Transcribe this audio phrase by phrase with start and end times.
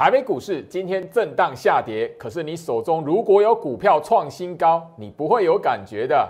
[0.00, 6.26] 台北股市今天震荡下跌，可是你手中如果有股票创新高，你不会有感觉的。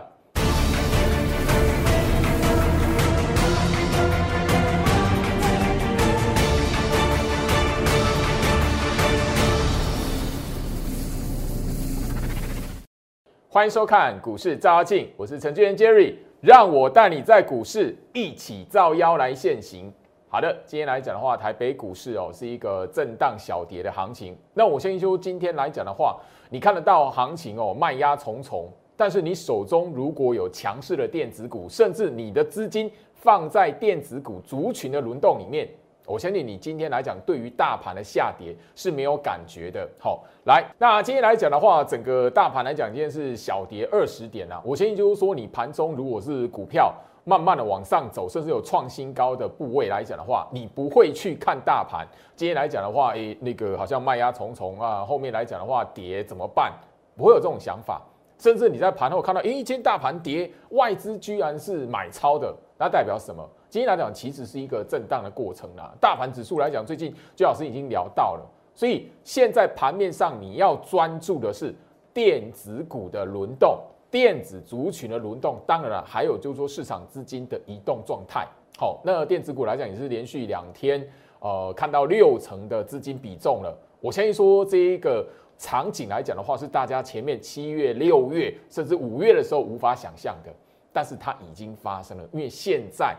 [13.49, 19.93] 欢迎收看股市照妖镜，我是程序员 Jerry，让我带你在股市一起照妖来现行。
[20.33, 24.39] 好的，今天来讲的话，台北股市哦是一个震荡小跌的行情。
[24.55, 28.69] 那我先说今天来讲的话，你看得到行情哦，卖压重重。
[28.97, 35.69] 但是你手中如果有强势的电子股，甚至你的资金放在电子股族群的轮动里面，
[36.07, 39.89] 我相信你今天来讲，对于大盘的下跌是没有感觉的。
[39.99, 44.63] 好，来，那今天来讲的话，整个大盘来讲，今天是小跌二十点啊。
[44.65, 46.95] 我相信就是说，你盘中如果是股票。
[47.31, 52.05] 慢慢的往上走，甚至有创新高的部位来讲的话，你不会去看大盘。
[52.35, 56.73] 今天来讲的话，诶，那个好像卖压重重啊，后面来讲的话跌怎么办？
[57.17, 58.03] 不会有这种想法。
[58.37, 63.49] 甚至你在盘后看到，诶，今天大盘跌，外资居然是买超的，那代表什么？
[63.69, 65.95] 今天来讲其实是一个震荡的过程啦。
[66.01, 68.43] 大盘指数来讲，最近朱老师已经聊到了，
[68.75, 71.73] 所以现在盘面上你要专注的是
[72.13, 73.79] 电子股的轮动。
[74.11, 78.47] 电子族群的轮动，当然了，还有就是说市场资金的移动状态。
[78.77, 81.07] 好，那电子股来讲也是连续两天，
[81.39, 83.77] 呃，看到六成的资金比重了。
[84.01, 85.27] 我相信说这一个
[85.59, 90.51] 场景来讲的话，是大家前面七月、六月甚至五月的时候无法想象的，
[90.93, 92.27] 但是它已经发生了。
[92.33, 93.15] 因为现在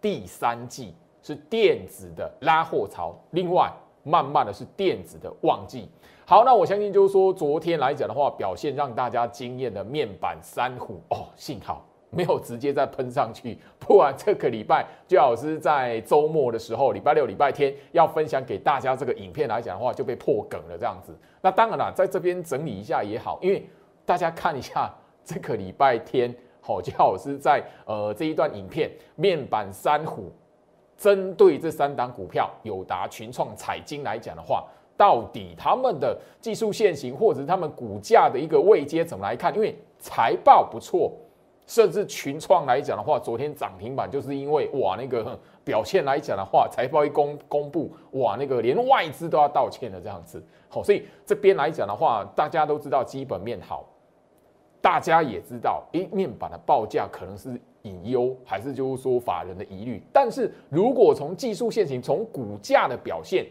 [0.00, 3.70] 第三季是电子的拉货潮，另外
[4.06, 5.88] 慢慢的是电子的旺季。
[6.24, 21.16] 好，那我相信就是说，昨天来讲的话，表现让大家惊艳的面板三虎哦，幸好没有直接再喷上去，不然这个礼拜就好是在周末的时候，礼拜六、礼拜天要分享给大家这个影片来讲的话，就被破梗了这样子。
[21.42, 23.68] 那当然了，在这边整理一下也好，因为
[24.04, 24.92] 大家看一下
[25.24, 30.32] 这个礼拜天，好，就好是在呃这一段影片，面板三虎
[30.96, 34.64] 针对这三档股票，友达、群创、彩金来讲的话。
[34.98, 39.54] 到底他们的技术线型，或者他们股价的一个位阶怎么来看？
[39.54, 41.12] 因为财报不错，
[41.66, 50.42] 甚至群创来讲的话，昨天涨停板就是因为哇那个表现来讲的话，财报一公公布，哇那个连外资都要道歉的这样子。
[50.70, 53.84] 好，所以这边来讲的话，大家都知道基本面好，
[54.80, 60.02] 大家也知道，诶，面板的报价可能是隐忧，还是就是说法人的疑虑。
[60.12, 63.46] 但是如果从技术线型，从股价的表现，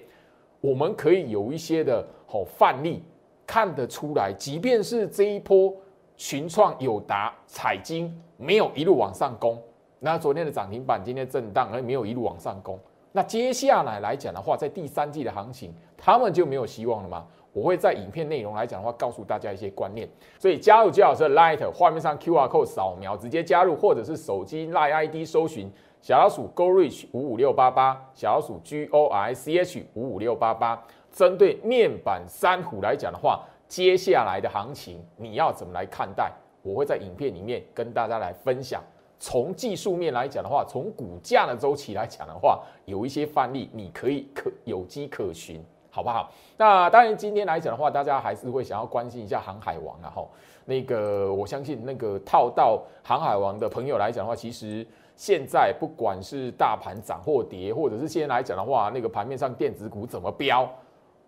[0.59, 3.01] 我们可以有一些的好范例
[3.47, 5.73] 看得出来，即便是这一波
[6.17, 9.61] 群创、友达、彩金没有一路往上攻，
[9.99, 12.79] 那昨天的涨停板今天震荡而没有一路往上攻，
[13.11, 17.25] 那接下来来讲的话，在第三季的行情，他们就没有希望了吗？
[17.55, 20.05] 我会在影片内容来讲的话，告诉大家一些观念。
[20.37, 25.71] 所以加入姜老师的 Light，画面上 QR code 扫描直接加入，或者是手机 Light ID 搜寻。
[26.01, 30.83] 小老鼠 Go Reach 五五六八八，小老鼠 G O R C H 五五六八八。
[31.13, 36.29] 针对面板三虎来讲的话，接下来的行情你要怎么来看待？
[36.61, 38.83] 我会在影片里面跟大家来分享。
[39.17, 45.63] 从技术面来讲的话，从股价的周期来讲的话，有一些范例你可以可有机可循，
[45.95, 46.29] 好不好？
[46.57, 50.29] 那当然今天来讲的话，大家还是会想要关心一下航海王啊，吼，
[50.65, 54.85] 那个我相信那个套到航海王的朋友来讲的话，其实。
[55.17, 60.69] 现在不管是大盘涨或跌，或者是现在来讲的话，那个盘面上电子股怎么飙，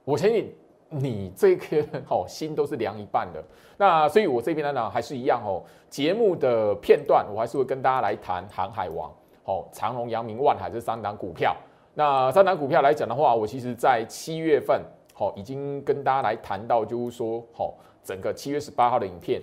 [0.04, 0.54] 我相信
[0.90, 1.78] 你这颗
[2.10, 3.42] 哦心都是凉一半的。
[3.78, 9.10] 那所以我这边来讲还是一样哦，节目的片段我还是会跟大家来谈航海王
[9.46, 11.56] 哦，长隆、阳明、万海这三档股票。
[11.98, 14.80] 那三档股票来讲的话，我其实在七月份
[15.18, 19.42] 哦已经跟大家来谈到，就是说哦整个七月十八号的影片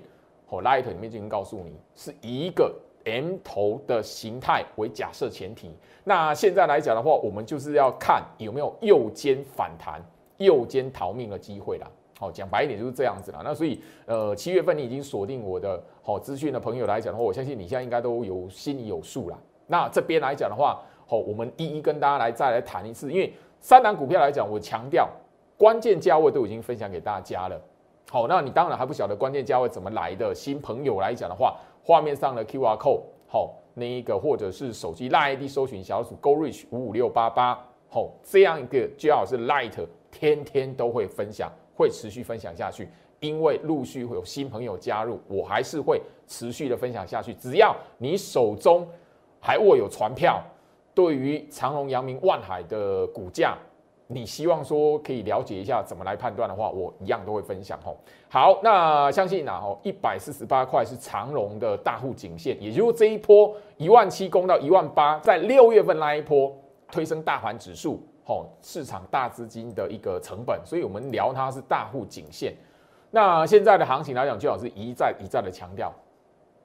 [0.50, 2.72] 哦 Light 里面就已经告诉你是一个。
[3.06, 5.70] M 头的形态为假设前提，
[6.04, 10.03] 那现在来讲的话，我们就是要看有没有右肩反弹、
[10.38, 11.86] 右肩逃命的机会啦。
[12.18, 13.42] 好，讲白一点就是这样子啦。
[13.45, 19.39] 那所以，呃，七月份你已经锁定我的好资讯的朋友来讲的话，我相信你现在应该都有心里有数了。
[19.66, 25.09] 那这边来讲的话，好，我们一一跟大家来再来谈一次，因为三档股票来讲，我强调
[25.56, 27.60] 关键价位都已经分享给大家了。
[28.10, 31.56] 好，那你当然还不晓得关键价位怎么来的，新朋友来讲的话。
[31.86, 42.89] 画面上的 Q R code 好，那一个或者是手机 Line ID 搜寻小鼠 Go Reach 五五六八八好，这样一个最好是 Light，天天都会分享，会持续分享下去，
[43.21, 47.34] 因为陆续会有新朋友加入，我还是会持续的分享下去。
[47.34, 48.89] 只要你手中
[49.39, 50.42] 还握有船票，
[50.95, 53.57] 对于长隆、阳明、万海的股价，
[54.07, 57.97] 你希望说可以了解一下怎么来判断的话，我一样都会分享吼。
[58.29, 66.55] 好，那相信呐吼，一百四十八块是长荣的大户颈线，也就是这一波一万七攻到一万八，在六月份那一波
[66.91, 72.55] 推升大盘指数，吼市场大资金的一个成本，所以我们聊它是大户颈线。
[73.11, 75.93] 那现在的行情来讲，最好是一再一再的强调，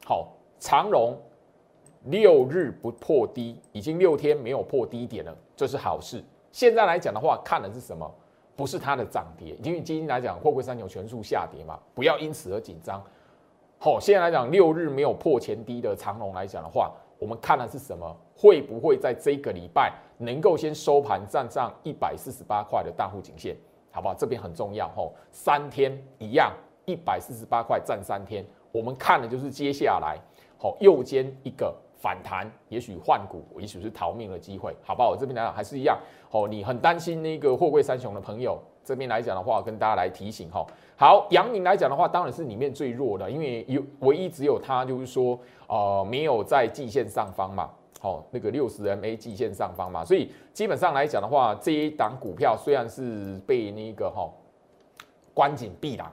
[0.05, 0.27] 好，
[0.59, 1.17] 长荣
[2.05, 6.23] 六日不破低，已经六天没有破低点了，这是好事。
[6.51, 8.09] 现在来讲的话，看的是什么？
[8.55, 13.01] 不是它的涨跌，因为今天来讲，货柜三牛全数下跌嘛，不要因此而紧张。
[13.77, 18.13] 好，现在来讲，六日没有破前低的长龙来讲的话，我们看的是什么？
[18.35, 23.55] 会不会在这个礼拜能够先收盘站上一百四十八块的大户颈线？
[23.91, 24.13] 好不好？
[24.13, 24.89] 这边很重要。
[24.89, 26.51] 吼，三天一样，
[26.85, 30.17] 一百四十八块站三天，我们看的就是接下来，
[30.57, 31.73] 好，右肩一个。
[31.99, 35.09] 反弹，也许换股，也许是逃命的机会，好不好？
[35.09, 35.99] 我这边来讲还是一样，
[36.31, 40.65] 哦，你很担心那个货柜三雄的朋友，这边来讲的话，跟大家来提醒哈。
[40.95, 45.37] 好，阳明来讲的话，当然是里面最弱的，因为有唯一只有它，就是说，
[45.67, 47.69] 呃，没有在季线上方嘛，
[47.99, 54.29] 好，那个六十 MA 季线上方嘛，所以基本上来讲的话，这一档股票虽然是被那个哈
[55.33, 56.09] 关紧闭了，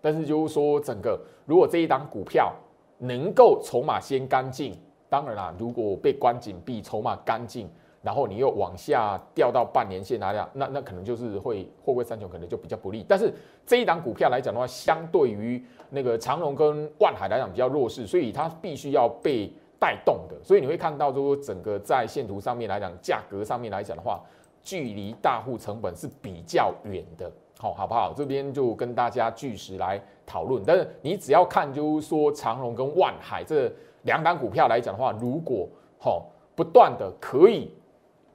[0.00, 2.52] 但是就是说，整个如果这一档股票
[2.98, 4.76] 能够筹码先干净。
[5.08, 7.68] 当然啦，如果被关紧闭，筹码干净，
[8.02, 13.04] 然后你又往下掉到半年线那样，那那可能就是会货柜三雄可能就比较不利。
[13.08, 13.32] 但是
[13.66, 19.50] 这一档股票来讲的话，相对于那个长荣跟万海来讲比较弱势，所以它必须要被
[19.80, 20.36] 带动的。
[20.44, 24.22] 所以你会看到说，整个在线图上面来讲，价格上面来讲的话，
[24.62, 28.12] 距离大户成本是比较远的，好，好不好？
[28.14, 30.62] 这边就跟大家据实来讨论。
[30.66, 33.72] 但是你只要看，就是说长荣跟万海这。
[34.02, 35.68] 两档股票来讲的话，如果
[35.98, 36.22] 哈
[36.54, 37.70] 不断的可以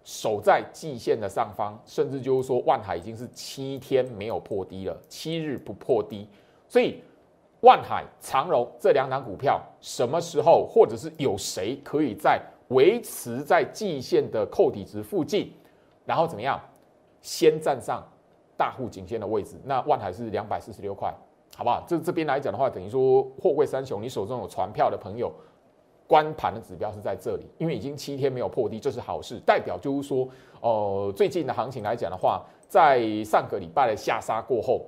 [0.04, 6.28] 守在季线的上方，甚至就是说万海已经是七天没有破低了，七日不破低，
[6.68, 7.02] 所以
[7.62, 15.54] 万海、长荣这两档股票什么时候，或者是有谁可以在维持在季线的扣底值附近，
[16.06, 16.60] 然后怎么样
[17.22, 18.04] 先站上
[18.58, 19.56] 大户颈线的位置？
[19.64, 21.14] 那万海是两百四十六块，
[21.56, 21.82] 好不好？
[21.88, 25.32] 这这边来讲的话，等于说货柜三雄，你手中有船票的朋友。
[26.06, 30.28] 关盘的指标是在这里，因为已经七天没有破低，这是好事，代表就是说，
[30.62, 34.86] 呃，最近的行情来讲的话，在上个礼拜的下杀过后，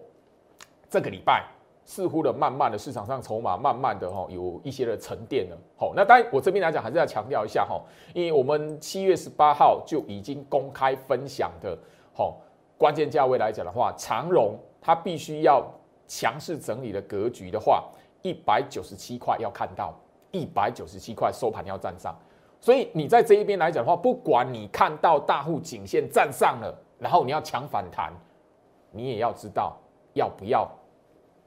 [0.90, 1.46] 这个礼拜
[1.86, 5.58] 似乎的慢慢的市场上筹码慢慢的哈有一些的沉淀了。
[5.78, 7.82] 好，那当然我这边来讲还是要强调一下哈，
[8.14, 11.78] 因为我们七月十八号就已经公开分享的，
[12.14, 12.38] 好
[12.78, 15.66] 关键价位来讲的话，长荣它必须要
[16.08, 17.86] 强势整理的格局的话，
[18.22, 19.98] 一百九十七块要看到。
[20.36, 22.14] 一百九十七块收盘要站上，
[22.60, 28.12] 所以你在这一边来讲的话，不管你看到大户颈线站上了，然后你要抢反弹，
[28.92, 29.78] 你也要知道
[30.14, 30.70] 要不要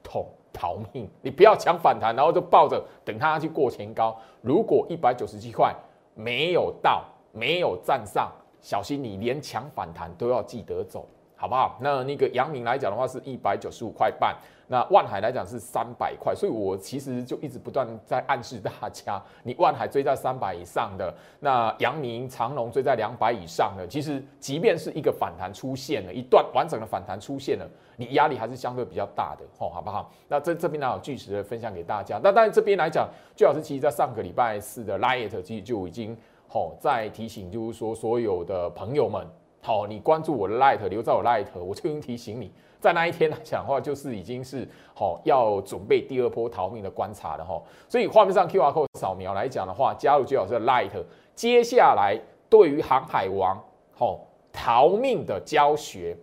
[0.01, 4.17] 捅逃命，你不要抢反弹，然后就抱着等它去过前高。
[4.41, 5.71] 如果一百九十七块
[6.15, 11.05] 没有到，没有站上，小心你连抢反弹都要记得走。
[11.39, 11.77] 好不好？
[11.79, 14.35] 那那个阳明来讲的话是一百九十五块半，
[14.67, 27.65] 那万海来讲是三百块，所以我其实就一直不断在暗示大家， 你万海追在三百以上的，那阳明长隆追在两百以上的，其实即便是一个反弹出现了，一段完整的反弹出现了，
[27.95, 30.11] 你压力还是相对比较大的，吼，好不好？
[30.27, 32.19] 那这这边呢有据实的分享给大家。
[32.21, 36.17] 那当然这边来讲，最好是其实在上个礼拜四的 light 其实就已经
[36.49, 39.25] 吼在提醒，就是说所有的朋友们。
[39.61, 42.49] 好，你关注我的 light，留在我 light，我就已经提醒你，
[42.79, 47.61] 在那一天来讲的话，就是已经是好要准备第二波逃命的观察了哈。
[47.89, 50.91] 所以画面上 Q R code 扫描来讲的话，加入最好是 light，
[51.35, 52.17] 接下来
[52.49, 53.61] 对于航海王
[53.93, 54.21] 好
[54.53, 56.15] 逃命的教学，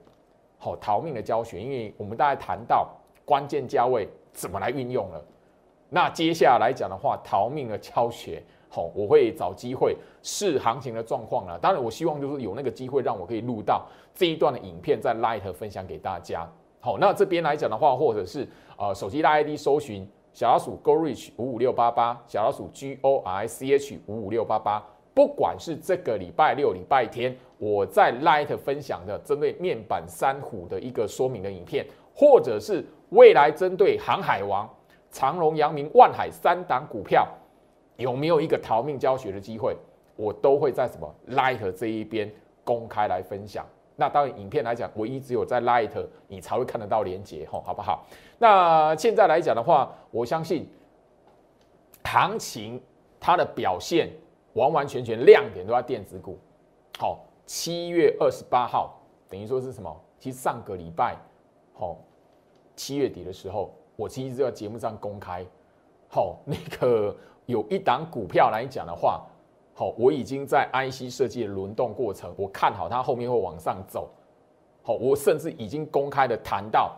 [0.58, 2.88] 好逃命的教学，因为我们大概谈到
[3.26, 5.22] 关键价位怎么来运用了，
[5.90, 8.42] 那接下来讲的话，逃命的教学。
[8.94, 11.58] 我会找机会试行情的状况了。
[11.58, 16.48] 当然，我希望就是有那个机会让我可以录到这一段的影片，在 Light 分享给大家。
[16.80, 24.84] 好，那这边来讲的话，或者是呃手机大 ID 搜寻小老鼠 Go Reach 五五六八八，小老鼠 G O R C H 五五六八八。
[25.12, 34.68] 不管是这个礼拜六、礼拜天，我在 Light 分享的针对面板三虎的一个说明的影片，或者是未来针对航海王、
[35.10, 37.26] 长荣、阳明、万海三档股票。
[37.96, 39.76] 有没有一个逃命教学的机会，
[40.16, 42.30] 我都会在什么 Light 这一边
[42.64, 43.66] 公开来分享。
[43.98, 45.90] 那当然，影片来讲，唯一只有在 Light
[46.28, 48.04] 你才会看得到连接，吼，好不好？
[48.38, 50.68] 那现在来讲的话，我相信
[52.04, 52.78] 行情
[53.18, 54.10] 它的表现
[54.52, 56.38] 完完全全亮点都在电子股。
[56.98, 59.00] 好，七月二十八号
[59.30, 59.94] 等于说是什么？
[60.18, 61.16] 其实上个礼拜，
[61.72, 61.96] 好，
[62.74, 65.44] 七月底的时候，我其实在节目上公开，
[66.08, 69.24] 好，那个 有一档股票来讲的话，
[69.74, 74.08] 好，我已经在 IC 设计的轮动过程，我看好它后面会往上走，
[74.82, 76.94] 好，我甚至已经公开的谈到，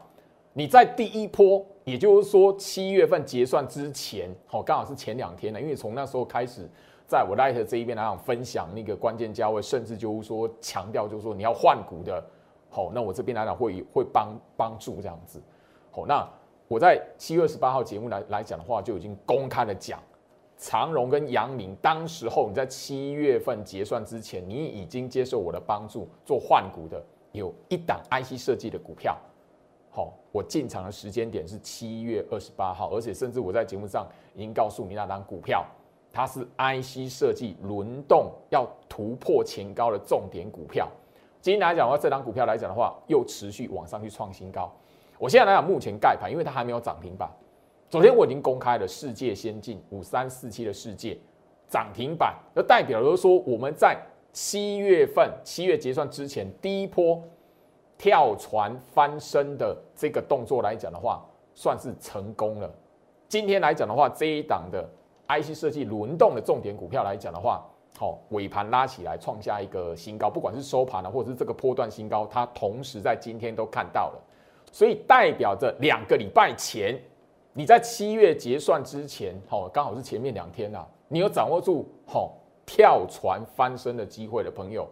[0.52, 6.68] 你在第一波，也就是说七月份结算之前，好，刚好是前两天呢，因为从那时候开始。
[7.10, 12.22] 在我 Light 这一边来讲，分享那个关键价位，甚至就是说强调，就是说你要换股的，
[12.68, 15.40] 好，那我这边来讲会会帮帮助这样子，
[15.90, 16.28] 好，那
[16.68, 19.98] 我在七月二十八号节目来来讲的话，就已经公开的讲，
[20.58, 29.16] 长荣跟阳明，当时候你在七月份结算之前，你已经接受我的帮助做换股的，有一档 IC 设计的股票，
[29.90, 35.64] 好，我进场的时间点是七月二十八号，而且甚至我在节目上已经告诉你那档股票。
[36.10, 40.88] 它是 IC 设计轮动要突破前高的重点股票。
[41.40, 44.72] 今天来讲的话，这张股票来讲的话，又持续往上去创新高。
[45.18, 47.30] 我现在来讲，目前盖盘，因为它还没有涨停板。
[47.90, 51.16] 昨天我已经公开了世界先进五三四七的世界
[51.68, 53.99] 涨停板，那代表就是说我们在
[54.33, 57.23] 七月份七月结算之前第一波
[57.97, 62.71] 跳船翻身的这个动作来讲的话，算是成功了。
[63.26, 64.88] 今天来讲的话，这一档的。
[65.30, 67.62] IC 设计轮动的重点股票来讲的话，
[67.99, 74.23] 好尾盘拉起来创下一个新高，不管是收盘了或者是这个波段新高，它同时在今天都看到了，
[74.73, 76.99] 所以代表着两个礼拜前
[77.52, 84.88] 你在七月结算之前，好刚好是前面两天呐，你有掌握住好跳船翻身的机会的朋友，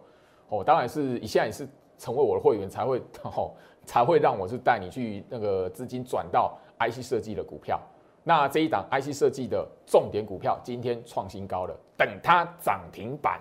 [0.49, 3.51] 哦，当然是现在也是成为我的会员才会哦
[3.85, 7.79] 才会让我是带你去那个资金转到 IC 设计的股票。
[8.23, 13.39] 那这一档 IC 设计的重点股票今天创新高了，等它涨停板，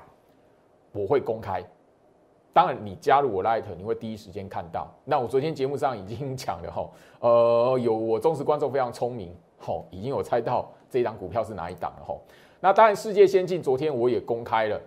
[0.92, 1.60] 我会公开。
[2.56, 4.88] 当然，你加入我 Light，你会第一时间看到。
[5.04, 6.88] 那我昨天节目上已经讲了哈，
[7.20, 12.22] 呃，有我忠实观众非常聪明，吼，已经有猜到这一档股票是哪一档了吼。
[12.58, 14.80] 那当然，世界先进昨天我也公开了，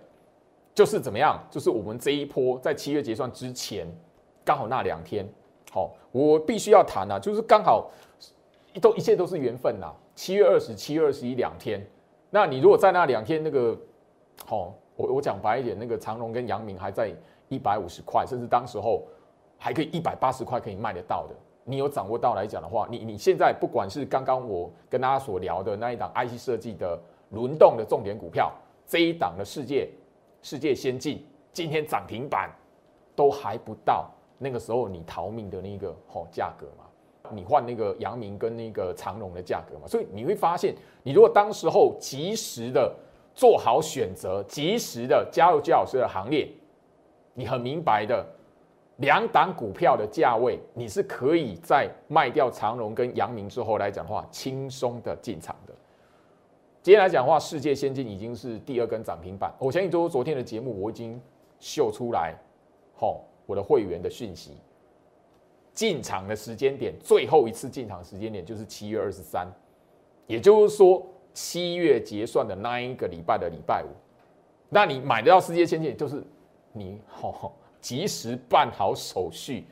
[0.74, 3.86] 就是怎么样，就是我们这一波在七月结算之前，
[4.44, 5.24] 刚好那两天，
[5.70, 7.88] 好，我必须要谈啊，就是刚好。
[8.80, 9.92] 都一切都是缘分呐。
[10.16, 11.84] 七月二十七、月二十一两天，
[12.30, 13.78] 那你如果在那两天那个，
[14.44, 17.12] 好，我我讲白一点，那个长隆跟阳明还在
[17.50, 19.02] 一百五十块，甚至当时候
[19.58, 26.98] 还可以一百八十块可以卖得到的，你有掌握到来讲的话，你你现在不管是刚刚我跟大家所聊的那一档 IC 设计的
[27.30, 28.52] 轮动的重点股票，
[28.86, 29.90] 这一档的世界
[30.42, 32.50] 世界先进今天涨停板
[33.14, 36.84] 都还不到那个时候你逃命的那个好价格嘛。
[37.32, 42.92] 你换那个阳明跟那个长荣的价格嘛，所以你会发现，你如果当时候及时的
[43.34, 46.50] 做好选择，及时的加入姜老师的行列，
[47.40, 48.22] 你很明白的，
[48.98, 55.72] 两档股票的价位，你是可以在卖掉长荣跟阳明之后来讲话，轻松的进场的。
[56.82, 61.18] 今天来讲话，世界先进已经是第二根涨停板，我相信就昨天的节目我已经
[61.58, 62.34] 秀出来，
[62.94, 64.58] 好，我的会员的讯息。
[65.72, 69.50] 进场的时间点，最后一次进场时间点就是七月二十三，
[70.26, 73.88] 也就是说七月结算的那一个礼拜的礼拜五。
[74.68, 76.22] 那你买得到世界先进，就是
[76.72, 79.64] 你好及时办好手续，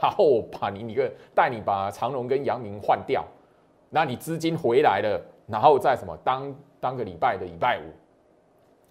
[0.00, 3.24] 然后把你你个带你把长荣跟阳明换掉，
[3.90, 7.92] 那你资金回来了，然后再什么当当个礼拜的礼拜五，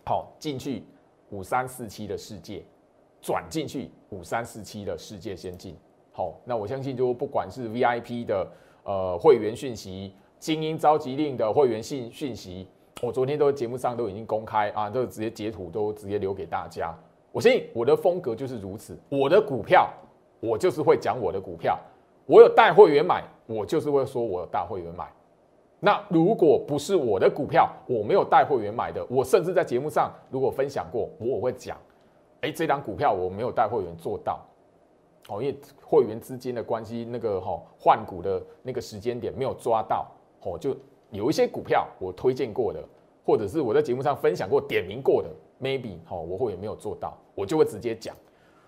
[0.06, 0.84] 好进去
[1.32, 2.64] 五三四七的世界，
[3.22, 5.76] 转进去五三四七的世界先进。
[6.14, 8.48] 好，那我相信就不管是 VIP 的
[8.84, 12.68] 呃会员讯息、精英召集令的会员信讯息，
[13.02, 16.96] 我昨天都节目上都已经公开啊，都直接截图都直接留给大家。
[17.32, 19.90] 我相信我的风格就是如此，我的股票
[20.40, 21.80] 我就是会讲我的股票，
[22.26, 25.08] 我有带会员买，我就是会说我有带会员买。
[25.80, 31.78] 那如果不是我的股票，我没有带会员买的，我甚至在节目上如果分享过，我会讲，
[32.42, 34.46] 哎，这张股票我没有带会员做到。
[35.30, 40.12] 哦，因为会员资金的关系，那个哈换股的那个时间点没有抓到，
[40.42, 40.76] 哦，就
[41.12, 42.84] 有一些股票我推荐过的，
[43.26, 45.30] 或者是我在节目上分享过、点名过的
[45.62, 48.16] ，maybe 哈我会员没有做到，我就会直接讲。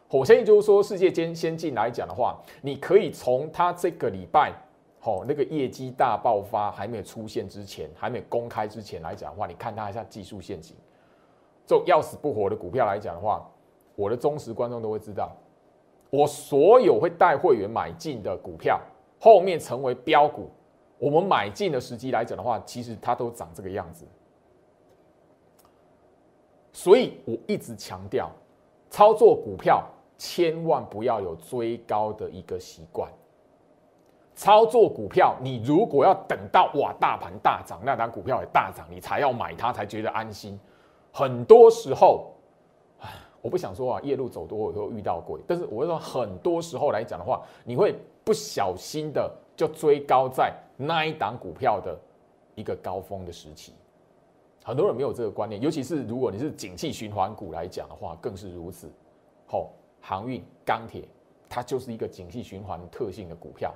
[0.09, 4.53] 我相信就是说，世界间先进来讲的话，你可以从它这个礼拜，
[4.99, 10.77] 好那个业绩大爆发还没有出现之前，还没有公开之前来讲的话，你看它一下技术陷阱，
[11.65, 13.43] 这种要死不活的股票来讲的话，
[13.95, 15.35] 我的忠实观众都会知道。
[16.11, 18.79] 我所有会带会员买进的股票，
[19.19, 20.47] 后面成为标股，
[20.99, 24.05] 我们买进的时机来讲的话，其实它都长这个样子。
[26.73, 28.29] 所以我一直强调，
[28.89, 29.87] 操作股票
[30.17, 33.09] 千万不要有追高的一个习惯。
[34.35, 40.59] 操作股票，你如果要等到哇大盘大涨，那档股票也大涨，你才要买它，才觉得安心。
[41.11, 42.33] 很多时候，
[43.43, 45.39] 我不想说啊，夜路走多，我会遇到鬼。
[45.47, 51.95] 但是我会说，很多时候来讲的话，你会不小心的就追高在那一档股票的
[52.55, 53.75] 一个高峰的时期。
[54.63, 58.89] 很多人没有这个观念，尤其是如果你是景气循环股来讲的话，更是如此。
[59.45, 61.03] 吼，航运、钢铁，
[61.49, 63.73] 它就是一个景气循环特性的股票，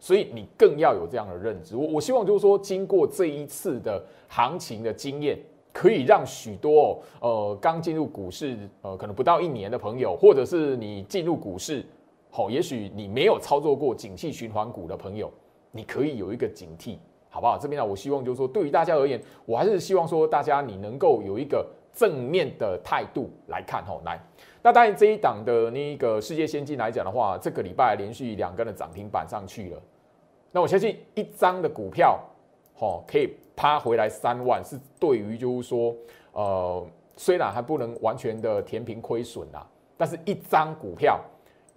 [0.00, 1.76] 所以你更要有这样的认知。
[1.76, 5.38] 我我希望就是说，经过这一次的行情的经验，
[5.72, 11.84] 可以让许多呃刚进入股市呃可能不到一年的朋友，或者是你进入股市，
[12.30, 15.30] 吼，也许你没有操作过景气循环股的朋友，
[15.70, 16.96] 你可以有一个警惕。
[17.36, 17.58] 好不好？
[17.58, 24.00] 这边呢，我希望就是说，对于大家而言，我还是希望说，大家你能够有一个正面的态度来看吼。
[24.06, 24.18] 来，
[24.62, 29.82] 那当然这一档的那个世界先进来讲的话，这个礼拜连续两根的涨停板上去了。
[30.50, 32.18] 那我相信一张的股票，
[32.74, 35.94] 吼，可以趴回来三万，是对于就是说，
[36.32, 36.86] 呃，
[37.18, 39.66] 虽然还不能完全的填平亏损啦，
[39.98, 41.20] 但是一张股票，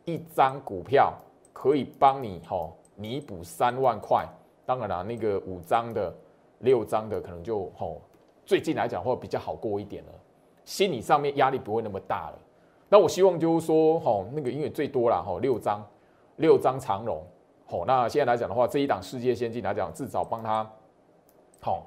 [0.05, 1.13] 一张股票
[1.51, 4.25] 可以帮你吼弥补三万块。
[4.69, 6.13] 当然啦，那个五张的、
[6.59, 7.99] 六张的可能就吼，
[8.45, 10.11] 最近来讲会比较好过一点了，
[10.63, 12.37] 心理上面压力不会那么大了。
[12.87, 15.83] 那我希望就是说，吼，那个因为最多了吼，六张，
[16.35, 17.23] 六张长龙，
[17.65, 20.71] 吼，那现在来讲的话，这一档世界先进来讲，至少帮他，
[21.63, 21.81] 吼，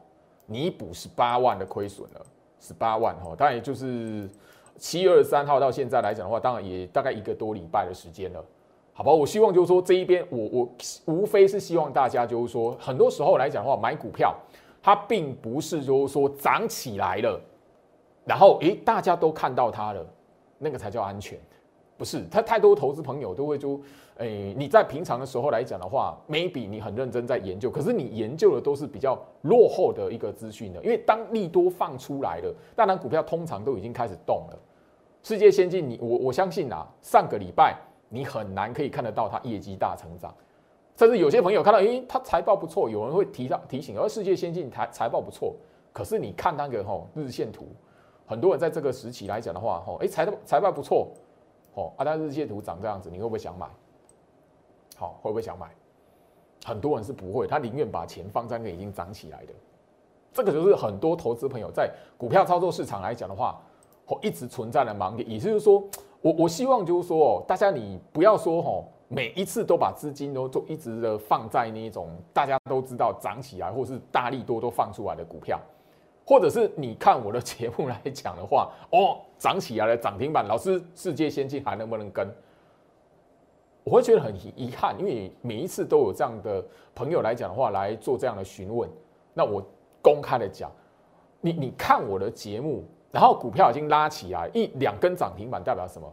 [0.46, 2.26] 弥补十八万的亏损了，
[2.58, 4.28] 十八万吼，当然也就是
[4.76, 8.44] 七月二十三号到现在来讲的话，当然也大概一个多礼拜的时间了。
[8.94, 10.68] 好吧，我希望就是说这一边，我我
[11.06, 14.34] 无非是希望大家就是说，很多时候来讲的话，买股票
[14.82, 17.40] 它并不是就是说涨起来了，
[18.26, 20.06] 然后诶大家都看到它了，
[20.58, 21.38] 那个才叫安全，
[21.96, 22.22] 不是？
[22.30, 23.80] 他太多投资朋友都会就
[24.18, 34.58] 诶你在平常的时候来讲的话，maybe 你很认真在研究，可是你研究的都是比较落后的一个资讯的，因为当利多放出来了，当然股票通常都已经开始动了。
[35.22, 37.74] 世界先进，你我我相信啊，上个礼拜。
[38.14, 40.34] 你很难可以看得到它业绩大成长，
[40.96, 45.56] 甚至有些朋友看到，诶，它财报不错，有人会提到提醒，而世界先进财财报不错，
[45.94, 47.68] 可是你看那个吼日线图，
[48.26, 51.08] 很多人在这个时期来讲的话，吼，诶，财财报不错，
[51.74, 53.66] 吼，啊，但日线图长这样子，你会不会想买？
[54.94, 55.70] 好，会不会想买？
[56.66, 59.54] 很多人是不会，他宁愿把钱放在那已经涨起来的，
[60.34, 63.58] 这个就是很多投资朋友在股票操作市场来讲的话，
[64.04, 65.82] 或一直存在的盲点，也就是说。
[66.22, 75.60] 我我希望就是说哦，大家你不要说吼，每一次都把资金都都一直的放在那种大家都知道涨起来或是大力多都放出来的股票，
[76.24, 82.26] 或者是你看我的节目来讲的话，哦，涨起来了涨停板，老师世界先进还能不能跟？
[83.82, 88.88] 我会觉得很遗憾，因为每一次都有这样的朋友来讲的话来做这样的询问，
[89.34, 89.60] 那我
[90.00, 90.70] 公开的讲，
[91.40, 92.84] 你你看我的节目。
[93.12, 96.12] 然后股票已经拉起来，一两根涨停板代表什么？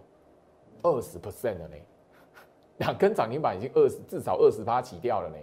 [0.83, 1.75] 二十 percent 了呢，
[2.77, 5.35] 两根涨停板已经二十，至少二十八起掉了呢。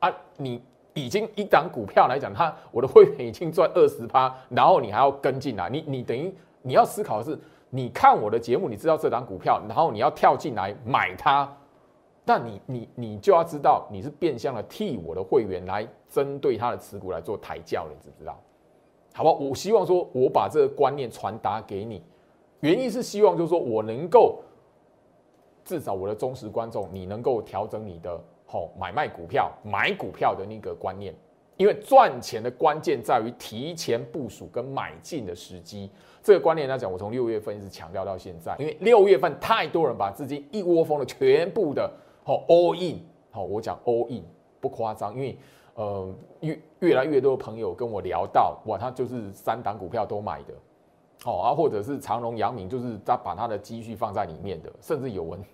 [0.00, 0.62] 啊，你
[0.94, 7.38] 已经一档股票来讲，它我的会员已经赚二十八，然后你还要跟进来，你你等于你要思考的是，
[7.70, 11.50] 你看我的节目，你知道这档股票，然后你要跳进来买它，
[12.24, 18.38] 但你你你就要知道，你是变相的替我的会员来针对他的持股来做抬轿，你知不知道？
[19.18, 22.00] 好吧，我希望说，我把这个观念传达给你，
[22.60, 24.38] 原因是希望就是说我能够
[25.64, 31.12] 至少我的忠实观众，你能够调整你的吼买卖股票、买股票的那个观念，
[31.56, 35.90] 因为赚钱的关键在于提前部署跟买进的时机。
[36.22, 43.00] 这个观念来讲，我从六月份一直强调到现在，因为六月份太多人把资金一窝蜂的全部的吼 all in，
[43.32, 44.22] 好，我讲 all in
[44.60, 45.36] 不夸张，因为。
[45.78, 50.52] 呃，越越来越多朋友跟我聊到，哇，他就是三档股票都买的，
[51.22, 55.44] 好啊，或者是长隆、阳明，就是他把他的积蓄放在里面的，甚至有人，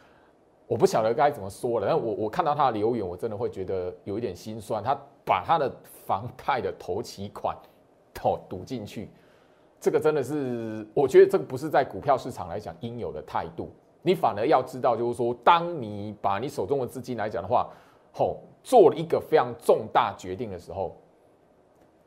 [0.66, 4.82] 我不晓得该怎么说了，但我我看到他的留言，我真的会觉得有一点心酸。
[4.82, 5.70] 他把他的
[6.06, 7.54] 房贷的头期款
[8.24, 9.10] 哦赌进去，
[9.78, 13.68] 这个真的是，我觉得这个不是在股票市场来讲应有的态度。
[14.00, 17.68] 你反而要知道，就是说，当你把你手中的资金来讲的话，
[18.14, 18.38] 吼。
[18.66, 20.96] 做了一个非常重大决定的时候，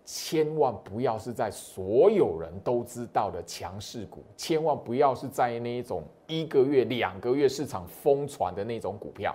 [0.03, 9.33] 千万不要是在所有人都知道的强势股，千万不要是在那一种一个月、两个月市场疯传的那种股票。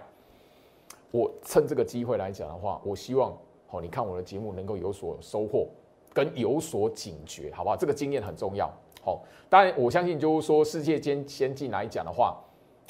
[1.11, 3.35] 我趁这个机会来讲的话，我希望，
[3.69, 5.67] 好，你看我的节目能够有所收获，
[6.13, 7.75] 跟有所警觉，好不好？
[7.75, 8.71] 这个经验很重要。
[9.03, 12.39] 好，当然我相信就是说世界间先进来讲的话，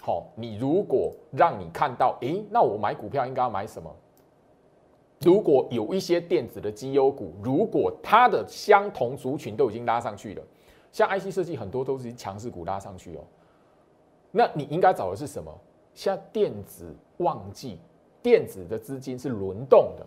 [0.03, 3.94] 好，你如果让你看到，诶，那我买股票应该要买什么？
[5.24, 10.42] 如果有一些电子的绩优股，如果它的相同族群都已经拉上去了，
[10.92, 13.24] 像 IC 设计很多都是强势股拉上去哦，
[14.30, 15.50] 那你应该找的是什么？
[15.94, 17.78] 像电子旺季，
[18.22, 20.06] 电子的资金是轮动的，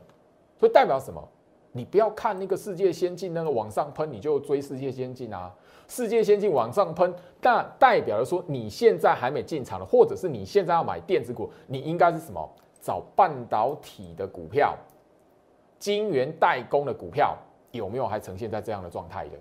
[0.59, 1.27] 所以代表什么？
[1.71, 5.53] 你不要看那个世界先进那个往上喷，你就追世界先进啊！
[5.87, 12.49] 世界先进往上喷，那代表了说你现在还没进场的，或者是你现在要买电子股，你应该是什么？
[12.81, 14.75] 找半导体的股票，
[15.79, 17.37] 晶圆代工的股票
[17.71, 19.37] 有没有还呈现在这样的状态的？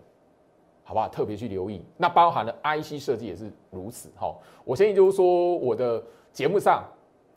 [0.84, 1.08] 好不好？
[1.08, 1.82] 特别去留意。
[1.96, 4.10] 那包含了 IC 设计也是如此。
[4.16, 6.84] 哈，我相信就是说我的节目上，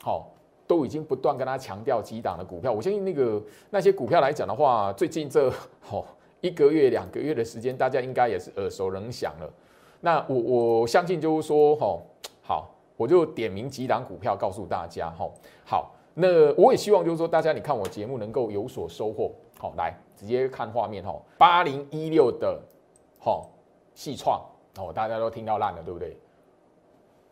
[0.02, 0.32] 好。
[0.70, 5.52] 都已经不断跟他强调几档的股票，我相信那个那些股票来讲的话，最近这
[5.90, 6.06] 哦
[6.42, 9.52] 一个月两个月的时间，大家应该也是耳熟能详了。
[10.00, 10.36] 那我
[10.80, 11.98] 我相信就是说，哈
[12.44, 15.28] 好，我就点名几档股票告诉大家，哈
[15.66, 19.32] 好，那我也希望就是说，大家你看我节目能够有所收获。
[19.58, 22.62] 好，来直接看画面，哈，八零一六的，
[23.20, 23.46] 哈
[23.94, 24.42] 细创，
[24.78, 26.18] 哦，大家都听到烂了，对不对？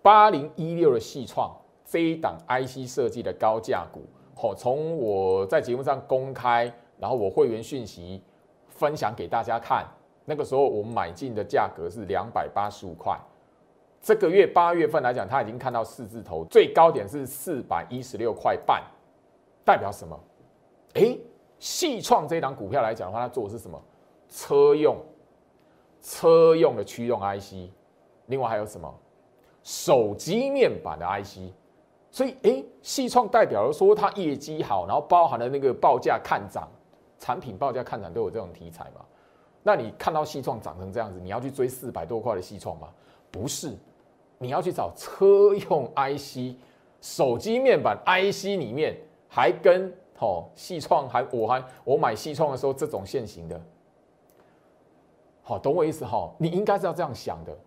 [0.02, 1.56] 八零一六的细创。
[1.90, 4.02] 这一档 IC 设计的高价股，
[4.36, 8.22] 好，从我在节目上公开，然后我会员讯息
[8.68, 9.88] 分享给大家看。
[10.26, 13.18] 那个时候我买进的价格是两百八十五块，
[14.08, 18.82] 这个月八月份来讲，它已经看到四字头，最高点是四百一十六块半，
[19.66, 20.18] 代表什么？
[20.94, 21.18] 哎，
[21.60, 23.78] 细创这一档股票来讲的话，它做的是什么？
[24.30, 24.96] 车用，
[26.02, 27.70] 车用的驱动 IC，
[28.28, 28.90] 另外还有什么？
[29.62, 31.52] 手机面板的 IC。
[32.10, 36.72] 所以，哎，细创代表了说它业绩好，然后包含了那个报价看涨，
[37.20, 39.04] 产品报价看涨都有这种题材嘛？
[39.64, 42.88] 那你看到细创涨成这样子，你要去追四百多块的细创吗？
[43.30, 43.76] 不是，
[44.38, 46.56] 你要去找车用 IC、
[47.02, 48.96] 手机面板 IC 里面
[49.28, 53.62] 还跟哦细创还我还我买细创的时候这种现行的，
[55.44, 56.34] 好，懂我意思哈？
[56.38, 57.58] 你应该是要这样想的。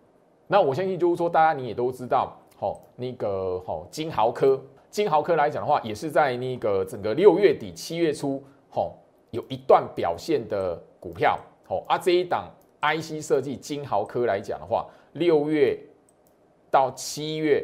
[0.47, 2.37] 那我相信就是说，大家你也都知道。
[2.57, 8.95] 好，那个好，金豪科，金豪科来讲的话，也是在那个整个六月底、七月初，好，
[9.31, 11.39] 有一段表现的股票。
[11.65, 15.75] 好，啊，这一档 IC 设计金豪科来讲的话，六月
[16.71, 17.63] 到七月，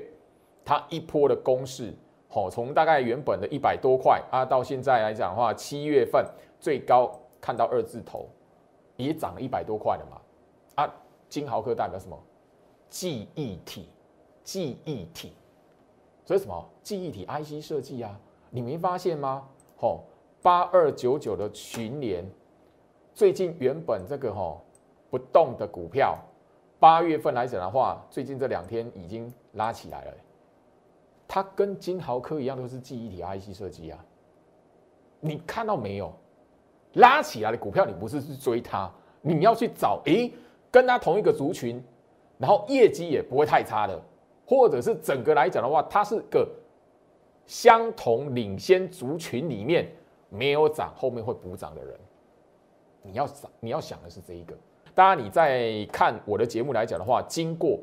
[0.63, 1.91] 它一波的攻势，
[2.29, 6.23] 好，从大概原本的一百多块啊，到现在来讲的话，七月份
[6.59, 8.27] 最高看到二字头，
[8.97, 10.21] 也涨了一百多块了嘛。
[10.75, 10.93] 啊，
[11.27, 12.21] 金豪科代表什么？
[12.89, 13.89] 记忆体。
[14.43, 15.33] 记忆体，
[16.23, 18.17] 所以什么记忆体 IC 设计啊？
[18.49, 19.45] 你没发现吗？
[19.75, 20.05] 吼，
[20.41, 22.23] 八二九九的群联，
[23.13, 24.61] 最近原本这个吼
[25.09, 26.17] 不动的股票，
[26.79, 30.13] 八月份来讲的话，最近这两天已经拉起来了。
[31.27, 34.05] 它跟金豪科一样，都是记忆体 IC 设计啊。
[35.19, 36.13] 你看到没有？
[36.93, 38.89] 拉起来的股票，你不是去追它，
[39.21, 40.31] 你要去找诶，
[40.71, 41.83] 跟它同一个族群，
[42.37, 43.99] 然后业绩也不会太差的。
[44.45, 46.49] 或者是整个来讲的话，它是个
[47.45, 49.91] 相同领先族群里面
[50.29, 51.99] 没有涨，后面会补涨的人。
[53.01, 54.55] 你要想，你要想的是这一个。
[54.97, 57.79] 当然，你在看我的节目来讲的话，经过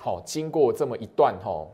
[0.00, 1.66] 好经过这么一段哈，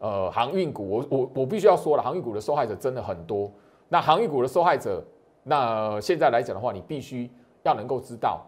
[0.00, 3.48] 呃，航运股，我我我必须要说了，航运股的受害者真的很多。
[3.88, 5.00] 那航运股的受害者，
[5.44, 7.30] 那现在来讲的话，你必须
[7.62, 8.44] 要能够知道，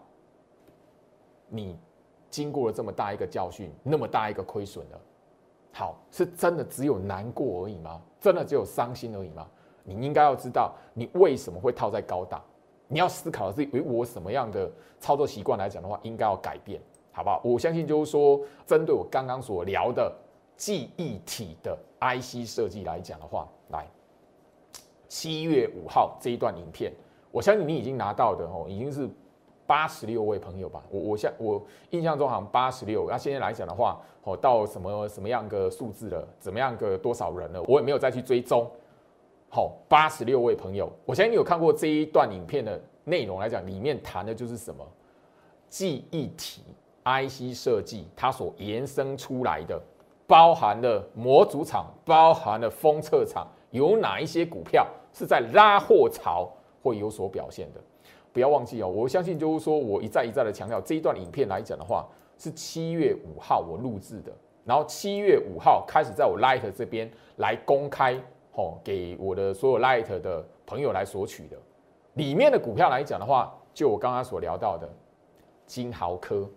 [1.48, 1.78] 你
[2.28, 5.00] 经过了这么大一个教训，那么大一个亏损了。
[5.74, 8.02] 好，是真的只有难过而已吗？
[8.20, 9.46] 真的只有伤心而已吗？
[9.84, 12.42] 你应该要知道，你为什么会套在高档？
[12.88, 14.70] 你要思考的是，为我什么样的
[15.00, 16.80] 操作习惯来讲的话，应该要改变，
[17.12, 17.40] 好不好？
[17.44, 20.12] 我相信就是说，针对我刚刚所聊的
[20.56, 23.86] 记忆体的 IC 设计来讲的话，来
[25.08, 26.92] 七月五号这一段影片，
[27.30, 29.08] 我相信你已经拿到的哦，已经是。
[29.66, 36.28] 八十六位朋友吧，我我像我印象中好像八十六，那现在来讲的话，哦，到什么什么样个数字了？
[36.38, 37.62] 怎么样个多少人了？
[37.62, 38.70] 我也没有再去追踪。
[39.54, 44.84] 好，八十六位朋友，我相信你有看过这一段影片的内容来讲，里面谈的就是什么
[45.68, 46.62] 记忆体
[47.04, 49.80] IC 设计，它所延伸出来的，
[50.26, 57.80] 包含了模组厂，包含了封测厂，有哪一些股票是在拉货潮会有所表现的？
[58.32, 62.04] 不要忘记哦，我相信就是说我一再一再的强调，这一段影片来讲的话，
[62.36, 64.32] 是七月五号我录制的，
[64.64, 68.20] 然后七月五号开始在我 Light 这边来公开，
[68.54, 71.56] 吼，给我的所有 Light 的朋友来索取的。
[72.14, 74.88] 里面的股票来讲的话，就我刚刚所聊到的
[75.66, 76.48] 金豪科、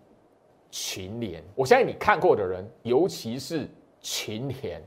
[0.69, 3.67] 群联，我相信你看过的人，尤其是
[3.99, 4.79] 群联，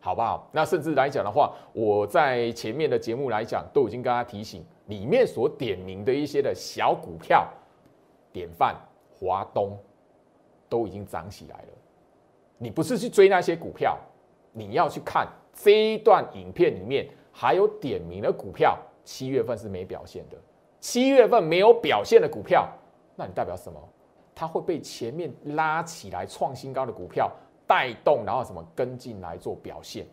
[0.00, 0.46] 好不好？
[0.52, 7.48] 那甚至来讲的话，我在前面的节目来讲，都已经跟他提醒，里面所点名的一些的小股票，
[8.30, 8.76] 典范
[9.18, 9.78] 华东
[10.68, 11.68] 都已经涨起来了。
[12.58, 13.98] 你不是去追那些股票，
[14.52, 20.36] 你要去看这一段影片里面还有点名的股票，七月份是没表现的。
[20.80, 22.68] 七月份没有表现的股票，
[23.16, 23.80] 那你代表什么？
[24.34, 27.30] 它会被前面拉起来创新高的股票
[27.66, 30.04] 带动，然后什么跟进来做表现，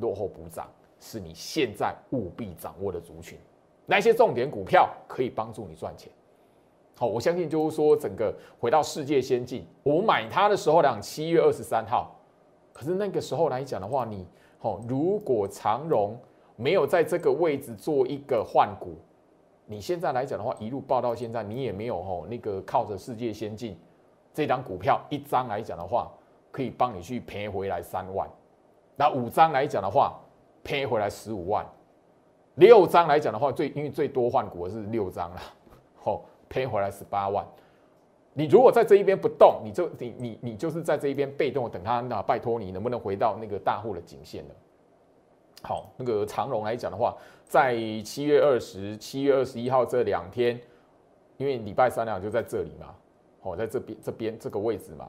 [0.00, 0.68] 落后补涨
[1.00, 3.36] 是你现在务必掌握的族群。
[3.84, 6.10] 那些重点股票可以帮助你赚钱。
[6.96, 12.14] 好，我相信就是说，整个回到世界先进，我买它的时候讲七月二十三号，
[12.72, 14.26] 可是那个时候来讲的话，你
[14.60, 16.18] 哦，如果长荣
[16.56, 18.96] 没有在这个位置做一个换股。
[19.66, 23.78] 你现在来讲的话，一路报到现在，你也没有吼那个靠着世界先进
[24.34, 26.10] 这张股票一张来讲的话，
[26.50, 28.28] 可以帮你去赔回来三万。
[28.96, 30.18] 那五张来讲的话，
[30.64, 31.64] 赔回来十五万。
[32.56, 35.40] 六张来讲的话，最因为最多换股的是六张了，
[35.96, 37.46] 吼赔回来十八万。
[38.32, 44.54] 你如果在这一边不动，你就你你你就是在这一边被动等他那拜托你能不能回到那个大户的颈线了。
[45.62, 50.58] 好，那个长荣来讲的话，在七月二十七月二十一号这两天，
[51.36, 52.94] 因为礼拜三两就在这里嘛，
[53.42, 55.08] 好，在这边这边这个位置嘛。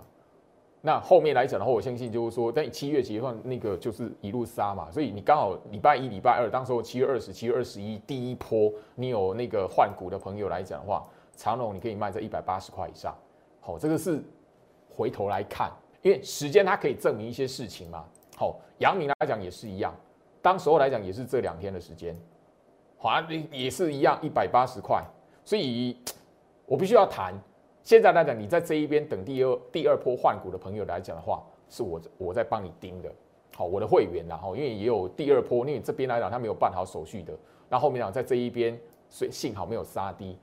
[0.82, 13.15] 那后面来讲的话，我相信就是说，在七月结算那个就是一路杀嘛，所以你刚好礼拜一、礼拜二，当时候七月二十七月二十一第一波，你有那个换股的朋友来讲的话，长荣你可以卖在一百八十块以上。
[13.60, 14.22] 好，这个是
[14.89, 18.06] 回头来看，因为时间它可以证明一些事情嘛。
[18.36, 19.94] 好，阳明来讲也是一样。
[20.41, 22.15] 当时候来讲也是这两天的时间，
[22.98, 25.04] 华也是一样一百八十块，
[25.46, 25.96] 所以
[26.65, 27.34] 我必须要谈。
[27.84, 33.12] 现在来讲，你在这一边等第二第二波换股的朋友来讲的话，是我我在帮你盯的，
[33.56, 37.34] 好，我的会员然后因为也有第二波，因为这边来讲他没有办好手续的，
[37.70, 40.38] 那后面讲在这一边，所以幸好没有杀低，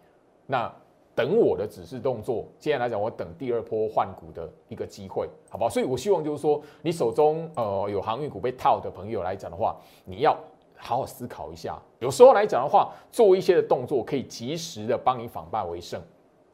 [0.49, 0.73] 那。
[1.15, 5.69] 等我的指示动作，接下来讲，我等第二波换股的一个机会，好不好？
[5.69, 10.33] 所以我希望就是说，你手中呃有航运股被套的朋友来讲的话，你要
[10.77, 11.77] 好好思考一下。
[11.99, 16.01] 有时候来讲的话，做一些的动作可以及时的帮你反败为胜。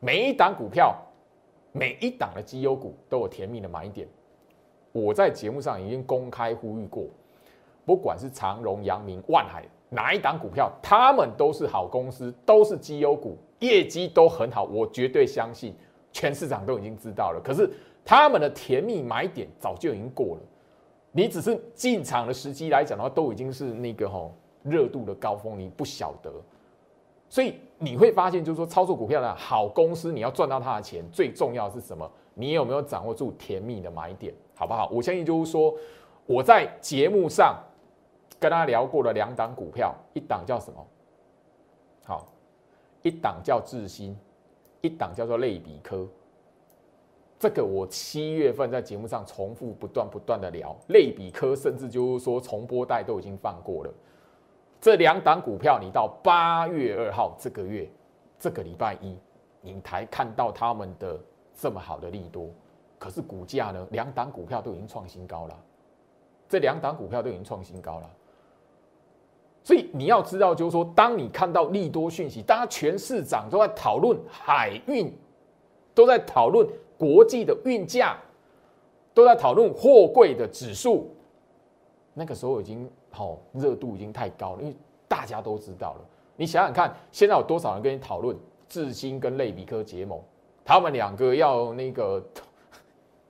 [0.01, 0.97] 每一档股票，
[1.71, 4.09] 每一档的绩优股都有甜蜜的买点。
[4.93, 7.05] 我在节目上已经公开呼吁过，
[7.85, 13.37] 不管是长荣、阳明、万海哪一档股票，他们都是好公司，都是绩优股。
[13.61, 15.75] 业绩都很好，我绝对相信
[16.13, 17.41] 全市场都已经知道了。
[17.43, 17.71] 可是
[18.05, 20.43] 他们的甜蜜买点早就已经过了，
[21.13, 26.33] 你只是进场的时机来讲的话，都已经是那个吼热度的高峰，你不晓得。
[27.29, 32.09] 所以你会发现，就是说操作股票的好公司，你要赚到它的钱，最重要是什么？
[32.35, 34.89] 你有没有掌握住甜蜜的买点，好不好？
[34.93, 35.75] 我相信就是说，
[36.27, 37.57] 我在节目上
[38.39, 40.87] 跟大家聊过的两档股票，一档叫什么？
[42.05, 42.29] 好。
[43.05, 44.17] 一档叫智新，
[44.81, 46.09] 一档叫做类比科。
[47.39, 53.93] 这个我七月份在节目上重复不断不断的聊，类比科甚至就是说重播带都已经放过了。
[54.81, 57.87] 这两档股票，你到八月二号这个月
[58.39, 59.19] 这个礼拜一，
[59.61, 61.21] 你才看到他们的
[61.55, 62.49] 这么好的利多，
[62.99, 65.63] 可是股价呢，两档股票都已经创新高了。
[66.49, 68.11] 这两档股票都已经创新高了。
[69.65, 75.11] 所以你要知道，就是说，当你看到利多讯息，大家全市场都在讨论海运，
[75.95, 78.15] 都在讨论国际的运价，
[79.15, 81.09] 都在讨论货柜的指数，
[82.13, 84.77] 那个时候已经好热度已经太高了，因为
[85.09, 86.01] 大家都知道了。
[86.37, 88.37] 你想想看，现在有多少人跟你讨论
[88.69, 90.21] 智新跟类比科结盟，
[90.63, 92.23] 他们两个要那个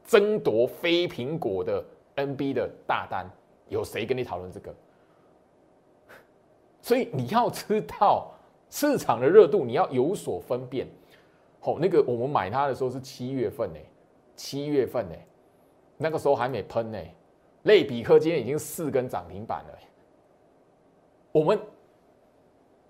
[0.05, 1.85] 争夺非苹果的
[2.17, 3.25] NB 的大单，
[3.69, 4.75] 有谁跟你讨论这个？
[6.85, 8.31] 所以你要知道
[8.69, 10.87] 市场的热度，你要有所分辨。
[11.59, 13.79] 好，那个我们买它的时候是七月份呢，
[14.37, 15.15] 七月份呢，
[15.97, 16.99] 那个时候还没喷呢。
[17.63, 19.79] 类比科今天已经四根涨停板了，
[21.33, 21.59] 我们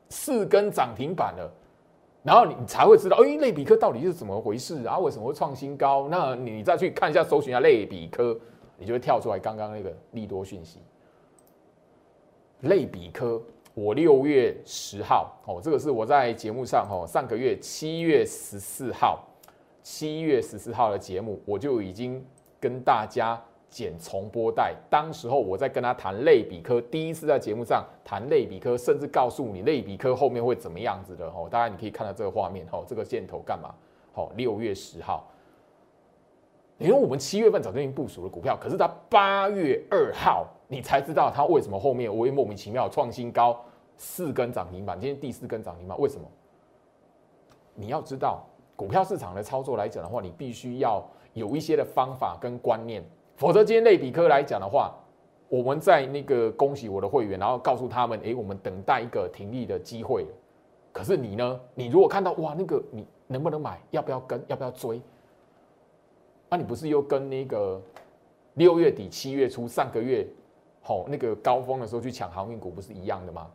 [0.09, 1.48] 四根涨停板了，
[2.24, 4.98] 然后你才会知道，哎，类比科到底是怎么回事啊？
[4.98, 6.09] 为什么会创新高？
[6.09, 8.37] 那你再去看一下，搜寻一下类比科，
[8.76, 10.80] 你就会跳出来刚刚那个利多讯息，
[12.62, 13.40] 类比科。
[13.75, 19.25] 我六月十号哦，这个是我在节目上哦，上个月七月十四号，
[19.83, 22.25] 七月十四号的节目，我就已经
[22.61, 23.37] 跟大家
[23.69, 24.73] 剪重播带。
[24.89, 31.49] 当时候我在跟他谈类比科，第一次在节目上谈类比科，甚至告诉你类比科后面会怎么样子的哦。
[31.51, 33.75] 大家你可以看到这个画面哦，这个箭头干嘛？
[34.13, 35.29] 好，六月十号，
[36.79, 43.59] 因为我们七月份早就已经部署了股票，可是它八月二号你才知道它为什么后面我会莫名其妙创新高，
[43.97, 46.27] 四根涨停板，今天第四根涨停板，为什么？
[47.75, 53.03] 你要知道，股票市场的操作来讲的话，你必须要有一些的方法跟观念，
[53.37, 54.93] 否则今天类比科来讲的话，
[55.49, 60.27] 我们在那个恭喜我的会员，然后告诉他们，诶，我们等待一个停利的机会。
[60.93, 61.61] 可是你呢？
[61.75, 63.81] 你如果看到哇，那个你能不能买？
[63.91, 64.41] 要不要跟？
[64.49, 65.01] 要不要追？
[66.55, 67.83] 那你不是又跟那个
[68.53, 70.25] 六月底、七月初上个月，
[70.81, 73.51] 好那个高峰的时候去抢航运股，不是一样的吗？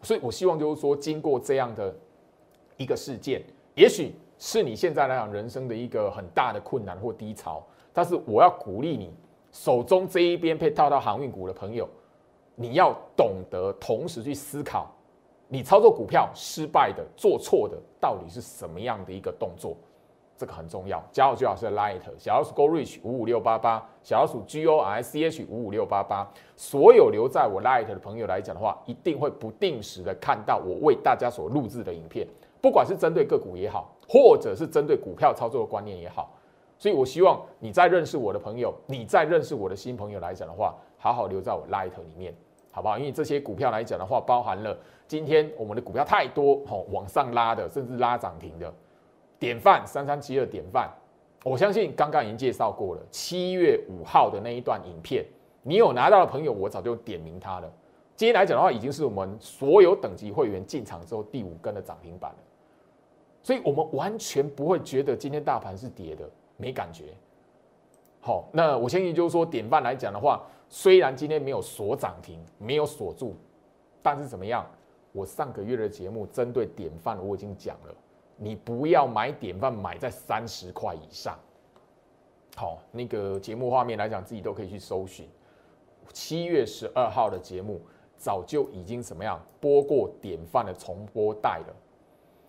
[0.00, 1.92] 所以我希望就是说，经过这样的
[2.76, 3.42] 一个事件，
[3.74, 9.12] 也许是你现在来讲人生的一个很大的困难或低潮，但是我要鼓励你，
[9.50, 11.88] 手中这一边被套到航运股的朋友，
[12.54, 14.94] 你要懂得同时去思考。
[15.48, 19.76] 你操作股票失败的、做错的，到底是什么样的一个动作？
[20.36, 21.02] 这个很重要。
[21.10, 26.30] 加入最好是 Light 小老鼠 Go Reach 五五六八八，小老鼠 G O R C H 五五六八八。
[26.56, 32.26] 所有留在我 Light 的朋友来讲的话，一定会不定时的看到我为大家所录制的影片，
[32.60, 36.32] 不管是针对个股也好，或者是针对股票操作的观念也好。
[36.78, 42.34] 所以我希望你在认识我的朋友，你在认识我的新朋友来讲的话，好好留在我 Light 里面。
[42.70, 42.98] 好不好？
[42.98, 44.76] 因为这些股票来讲的话，包含了
[45.08, 48.70] 今天我们的股票太多，吼往上拉的，甚至拉涨停的，
[49.38, 50.90] 典范三三七二典范，
[51.44, 53.02] 我相信刚刚已经介绍过了。
[53.10, 55.24] 七月五号的那一段影片，
[55.62, 57.72] 你有拿到的朋友，我早就点名他了。
[58.14, 62.38] 今天来讲的话，已经是我们所有等级会员进场之后第五根的涨停板了，
[63.42, 67.14] 所以我们完全不会觉得今天大盘是跌的，没感觉。
[68.20, 70.42] 好，那我相信就是说，典范来讲的话。
[70.68, 73.36] 虽然今天没有锁涨停，没有锁住，
[74.02, 74.66] 但是怎么样？
[75.12, 77.94] 我上个月的节目针对典范我已经讲了，
[78.36, 81.38] 你不要买典范买在三十块以上。
[82.54, 85.28] 好，那个节目画面来讲，自己都可以去搜寻。
[86.12, 87.80] 七月十二号的节目
[88.16, 91.76] 早就已经怎么样播过典范的重播带了。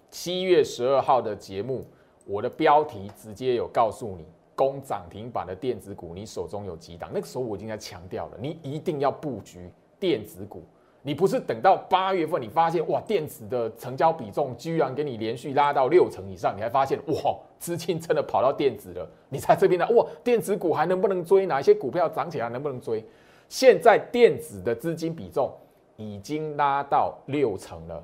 [0.09, 1.85] 七月十二号的节目，
[2.25, 4.25] 我的标题直接有告诉你。
[4.55, 7.11] 攻涨停板的电子股，你手中有几档？
[7.13, 10.63] 那个时候我已经在强调了，你一定要布局电子股。
[11.07, 21.45] 你不是等到八月份，你发现哇，电子的成交比重居然给你连续拉到六成以上，你还发现哇，资金真的跑到电子了，你在这边呢哇，电子股还能不能追？
[21.45, 23.01] 哪些股票涨起来能不能追？
[23.47, 25.49] 现在电子的资金比重
[25.95, 28.03] 已经拉到六成了，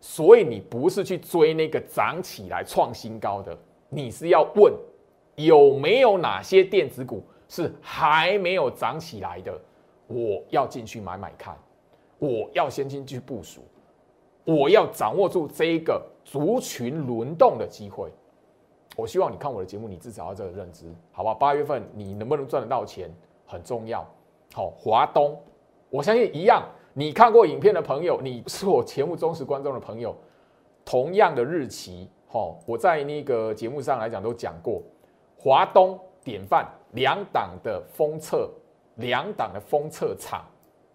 [0.00, 4.72] 所以你不是去追那个涨起来创新高的，你是要问。
[5.34, 9.60] 有没有哪些电子股是还没有涨起来的？
[10.06, 11.56] 我要进去买买看，
[12.24, 13.60] 我要先进去部署，
[14.44, 18.10] 我要掌握住这一个族群轮动的机会。
[18.96, 21.34] 我希望你看我的节目，你至少要这个认知，好吧？
[21.34, 23.12] 八月份你能不能赚得到钱
[23.44, 24.06] 很重要。
[24.54, 25.38] 好，华东，
[25.90, 26.66] 我相信一样。
[26.94, 30.16] 你看过影片的朋友，你是我节目忠实观众的朋友，
[30.84, 34.80] 同样的日期，好，我在那个节目上来讲都讲过。
[35.36, 38.48] 华东典范两档的封测，
[38.94, 40.44] 两档的封测厂，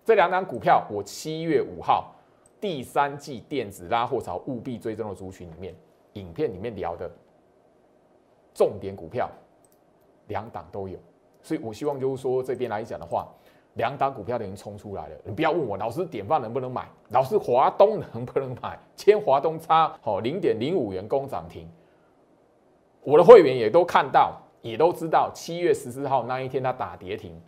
[0.10, 2.12] 这两档股票，我七月五号
[2.60, 5.72] 第三季电子拉货潮务必追踪的族群里面，
[6.14, 7.08] 影片里面聊的
[8.52, 9.30] 重点股票，
[10.26, 10.98] 两档都有，
[11.44, 13.28] 所以我希望就是说这边来讲的话，
[13.76, 21.70] 两档股票都已经冲出来了，你不要问我老师典范能不能买，老师华东能不能买，千华东差好零点零五元攻涨停。
[23.04, 27.40] 我的会员也都看到，也都知道，七月十四号那一天它打跌停，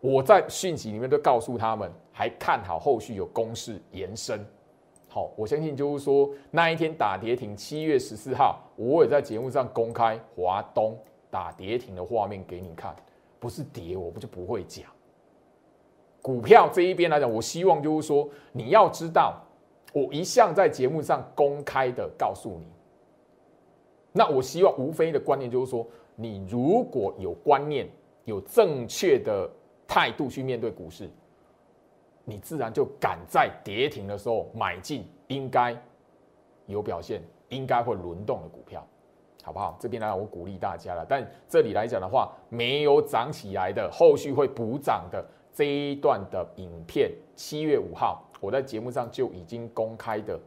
[0.00, 4.44] 我在讯息里面都告诉他们，还看好后续有攻势延伸。
[5.08, 10.96] 好，我相信就是说那一天打跌停，七月十四号，我也在节目上公开华东
[11.30, 12.94] 打跌停的画面给你看，
[13.40, 14.84] 不是跌，我不就不会讲。
[16.20, 19.42] 股票这一边来讲，我希望就是说你要知道，
[19.92, 22.66] 我一向在节目上公开的告诉你。
[24.12, 27.88] 那我希望无非的观念就是说，你如果有观念、
[28.24, 29.48] 有正确的
[29.88, 31.10] 态度去面对股市，
[32.24, 35.76] 你自然就敢在跌停的时候买进应该
[36.66, 38.86] 有表现、应该会轮动的股票，
[39.42, 39.76] 好不好？
[39.80, 41.04] 这边呢我鼓励大家了。
[41.08, 50.38] 但这里来讲的话，没有涨起来的，后续会补涨的这一段的影片，七月五号我在节目上就已经公开的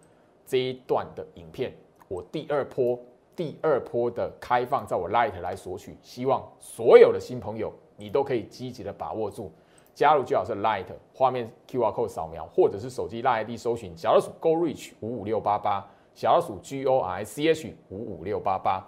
[0.46, 1.74] 这一段的影片，
[2.08, 2.98] 我第二波。
[3.34, 9.52] 第二波的开放，在我 Light 来索取，希望所有的新朋友你都可以积极的把握住。
[9.93, 15.86] 加入最好是 Light 画面 QR code 扫描，或者是手机 Light ID 搜寻小老鼠 Go Reach 五五六八八，
[16.16, 18.84] 小老鼠 G O R C H 五五六八八。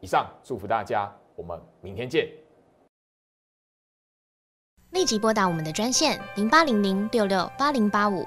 [0.00, 2.28] 以上祝福大家，我们明天见。
[4.90, 8.26] 立即拨打我们的专线零八零零六六八零八五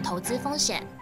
[0.00, 0.95] 投资风险。